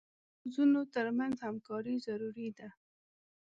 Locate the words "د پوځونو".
0.03-0.79